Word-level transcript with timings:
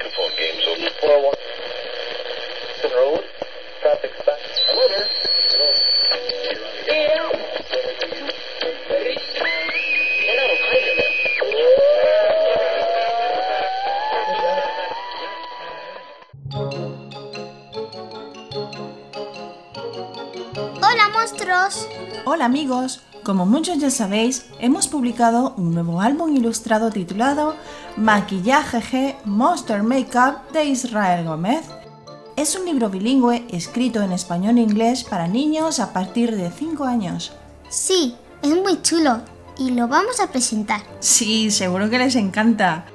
microphone 0.00 0.32
game, 0.38 0.56
so 0.64 0.74
four 1.00 1.24
one. 1.24 1.34
Road, 2.94 3.24
traffic 3.82 4.12
stop. 4.22 4.38
Motor. 4.74 5.06
Hola 20.82 21.08
monstruos. 21.08 21.88
Hola 22.24 22.44
amigos, 22.46 23.02
como 23.24 23.46
muchos 23.46 23.78
ya 23.78 23.90
sabéis, 23.90 24.46
hemos 24.58 24.88
publicado 24.88 25.54
un 25.56 25.74
nuevo 25.74 26.00
álbum 26.00 26.34
ilustrado 26.34 26.90
titulado 26.90 27.54
Maquillaje 27.96 28.80
G 28.80 29.16
Monster 29.24 29.82
Makeup 29.82 30.50
de 30.52 30.64
Israel 30.64 31.26
Gómez. 31.26 31.62
Es 32.36 32.56
un 32.56 32.64
libro 32.64 32.88
bilingüe 32.88 33.46
escrito 33.50 34.02
en 34.02 34.12
español 34.12 34.58
e 34.58 34.62
inglés 34.62 35.04
para 35.04 35.28
niños 35.28 35.80
a 35.80 35.92
partir 35.92 36.36
de 36.36 36.50
5 36.50 36.84
años. 36.84 37.32
Sí, 37.68 38.16
es 38.42 38.56
muy 38.56 38.80
chulo 38.82 39.20
y 39.58 39.70
lo 39.70 39.88
vamos 39.88 40.20
a 40.20 40.28
presentar. 40.28 40.80
Sí, 41.00 41.50
seguro 41.50 41.90
que 41.90 41.98
les 41.98 42.16
encanta. 42.16 42.86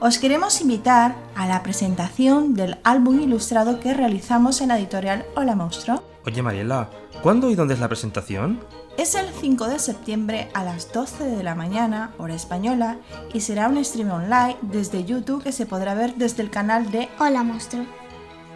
Os 0.00 0.18
queremos 0.18 0.60
invitar 0.60 1.14
a 1.34 1.46
la 1.46 1.62
presentación 1.62 2.54
del 2.54 2.76
álbum 2.84 3.20
ilustrado 3.20 3.80
que 3.80 3.94
realizamos 3.94 4.60
en 4.60 4.68
la 4.68 4.78
editorial 4.78 5.24
Hola 5.36 5.54
Monstruo. 5.54 6.02
Oye 6.26 6.42
Mariela, 6.42 6.90
¿cuándo 7.22 7.50
y 7.50 7.54
dónde 7.54 7.74
es 7.74 7.80
la 7.80 7.88
presentación? 7.88 8.60
Es 8.98 9.14
el 9.14 9.28
5 9.28 9.68
de 9.68 9.78
septiembre 9.78 10.50
a 10.52 10.64
las 10.64 10.92
12 10.92 11.24
de 11.24 11.42
la 11.42 11.54
mañana, 11.54 12.12
hora 12.18 12.34
española, 12.34 12.98
y 13.32 13.40
será 13.40 13.68
un 13.68 13.82
stream 13.84 14.10
online 14.10 14.56
desde 14.62 15.04
YouTube 15.04 15.42
que 15.42 15.52
se 15.52 15.66
podrá 15.66 15.94
ver 15.94 16.14
desde 16.16 16.42
el 16.42 16.50
canal 16.50 16.90
de 16.90 17.08
Hola 17.18 17.42
monstruo. 17.42 17.86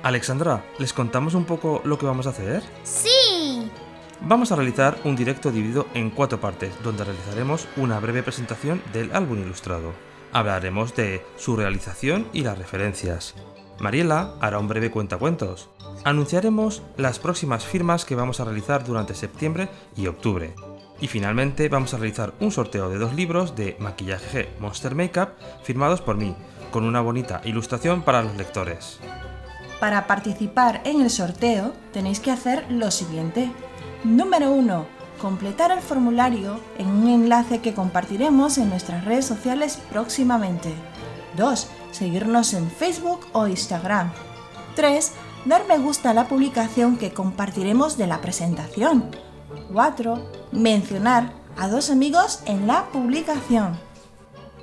Alexandra, 0.02 0.64
¿les 0.78 0.92
contamos 0.92 1.34
un 1.34 1.44
poco 1.44 1.80
lo 1.84 1.98
que 1.98 2.06
vamos 2.06 2.26
a 2.26 2.30
hacer? 2.30 2.62
Sí. 2.84 3.70
Vamos 4.20 4.52
a 4.52 4.56
realizar 4.56 4.98
un 5.04 5.16
directo 5.16 5.50
dividido 5.50 5.86
en 5.94 6.10
cuatro 6.10 6.40
partes, 6.40 6.72
donde 6.82 7.04
realizaremos 7.04 7.68
una 7.76 7.98
breve 8.00 8.22
presentación 8.22 8.82
del 8.92 9.14
álbum 9.14 9.38
ilustrado. 9.38 10.07
Hablaremos 10.32 10.94
de 10.94 11.24
su 11.36 11.56
realización 11.56 12.28
y 12.32 12.42
las 12.42 12.58
referencias. 12.58 13.34
Mariela 13.78 14.34
hará 14.40 14.58
un 14.58 14.68
breve 14.68 14.90
cuentacuentos. 14.90 15.70
Anunciaremos 16.04 16.82
las 16.96 17.18
próximas 17.18 17.64
firmas 17.64 18.04
que 18.04 18.14
vamos 18.14 18.40
a 18.40 18.44
realizar 18.44 18.84
durante 18.84 19.14
septiembre 19.14 19.68
y 19.96 20.06
octubre. 20.06 20.54
Y 21.00 21.06
finalmente 21.06 21.68
vamos 21.68 21.94
a 21.94 21.98
realizar 21.98 22.34
un 22.40 22.50
sorteo 22.50 22.88
de 22.88 22.98
dos 22.98 23.14
libros 23.14 23.54
de 23.54 23.76
maquillaje 23.78 24.48
Monster 24.58 24.94
Makeup 24.94 25.30
firmados 25.62 26.00
por 26.00 26.16
mí, 26.16 26.34
con 26.70 26.84
una 26.84 27.00
bonita 27.00 27.40
ilustración 27.44 28.02
para 28.02 28.22
los 28.22 28.36
lectores. 28.36 28.98
Para 29.80 30.08
participar 30.08 30.82
en 30.84 31.00
el 31.00 31.10
sorteo 31.10 31.72
tenéis 31.92 32.18
que 32.18 32.32
hacer 32.32 32.66
lo 32.68 32.90
siguiente. 32.90 33.52
Número 34.02 34.50
1. 34.50 34.97
Completar 35.20 35.72
el 35.72 35.80
formulario 35.80 36.60
en 36.78 36.88
un 36.88 37.08
enlace 37.08 37.60
que 37.60 37.74
compartiremos 37.74 38.56
en 38.56 38.68
nuestras 38.68 39.04
redes 39.04 39.26
sociales 39.26 39.78
próximamente. 39.90 40.72
2. 41.36 41.68
Seguirnos 41.90 42.54
en 42.54 42.70
Facebook 42.70 43.26
o 43.32 43.48
Instagram. 43.48 44.12
3. 44.76 45.12
Dar 45.44 45.66
me 45.66 45.78
gusta 45.78 46.10
a 46.10 46.14
la 46.14 46.28
publicación 46.28 46.96
que 46.96 47.12
compartiremos 47.12 47.98
de 47.98 48.06
la 48.06 48.20
presentación. 48.20 49.10
4. 49.72 50.30
Mencionar 50.52 51.32
a 51.56 51.68
dos 51.68 51.90
amigos 51.90 52.42
en 52.46 52.68
la 52.68 52.84
publicación. 52.92 53.76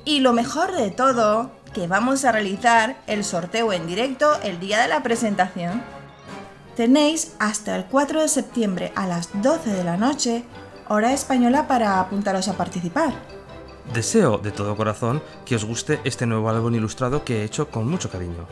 Y 0.06 0.22
lo 0.22 0.32
mejor 0.32 0.72
de 0.72 0.90
todo, 0.92 1.52
que 1.74 1.88
vamos 1.88 2.24
a 2.24 2.32
realizar 2.32 2.96
el 3.08 3.26
sorteo 3.26 3.74
en 3.74 3.88
directo 3.88 4.40
el 4.42 4.62
día 4.62 4.82
de 4.82 4.88
la 4.88 5.04
presentación. 5.04 5.84
Tenéis 6.76 7.34
hasta 7.40 7.78
el 7.78 7.86
4 7.86 8.22
de 8.22 8.28
septiembre 8.28 8.92
a 8.96 9.08
las 9.08 9.30
12 9.42 9.72
de 9.72 9.84
la 9.86 9.96
noche, 9.96 10.44
hora 10.90 11.14
española, 11.14 11.70
para 11.70 12.02
apuntaros 12.02 12.50
a 12.50 12.58
participar. 12.58 13.14
Deseo 13.94 14.40
de 14.40 14.52
todo 14.52 14.76
corazón 14.76 15.22
que 15.46 15.56
os 15.56 15.64
guste 15.64 16.02
este 16.04 16.26
nuevo 16.26 16.50
álbum 16.50 16.76
ilustrado 16.76 17.24
que 17.24 17.42
he 17.42 17.44
hecho 17.46 17.70
con 17.70 17.88
mucho 17.88 18.10
cariño. 18.10 18.46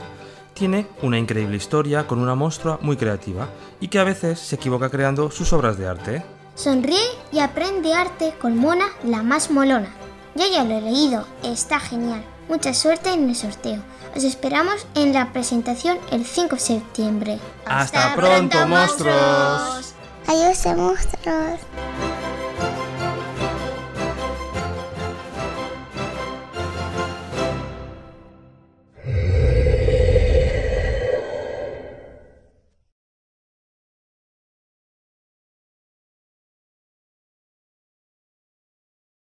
Tiene 0.53 0.88
una 1.01 1.17
increíble 1.17 1.57
historia 1.57 2.07
con 2.07 2.19
una 2.19 2.35
monstrua 2.35 2.79
muy 2.81 2.95
creativa 2.95 3.50
y 3.81 3.89
que 3.89 4.00
a 4.00 4.06
veces 4.06 4.39
se 4.39 4.56
equivoca 4.56 4.89
creando 4.89 5.29
sus 5.29 5.51
obras 5.51 5.78
de 5.78 5.88
arte. 5.88 6.23
Sonríe 6.56 7.03
y 7.31 7.39
aprende 7.39 7.94
arte 7.94 8.35
con 8.39 8.56
Mona, 8.56 8.85
la 9.03 9.22
más 9.22 9.51
molona. 9.51 10.02
Yo 10.35 10.45
ya 10.51 10.63
lo 10.63 10.77
he 10.77 10.81
leído, 10.81 11.27
está 11.44 11.79
genial. 11.79 12.23
Mucha 12.49 12.73
suerte 12.73 13.11
en 13.11 13.29
el 13.29 13.35
sorteo. 13.35 13.81
Os 14.16 14.23
esperamos 14.23 14.85
en 14.95 15.13
la 15.13 15.31
presentación 15.31 15.97
el 16.11 16.25
5 16.25 16.55
de 16.55 16.61
septiembre. 16.61 17.39
¡Hasta 17.66 18.16
pronto, 18.16 18.67
monstruos! 18.67 19.94
Adiós, 20.27 20.66
monstruos. 20.75 21.59